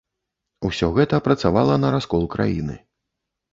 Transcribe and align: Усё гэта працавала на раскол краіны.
Усё 0.69 0.89
гэта 0.95 1.19
працавала 1.27 1.77
на 1.83 1.93
раскол 1.99 2.27
краіны. 2.39 2.81